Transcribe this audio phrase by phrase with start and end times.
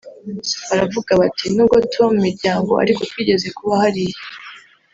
[0.69, 4.19] baravuga bati ‘nubwo tuba mu miryango ariko twigeze kuba hariya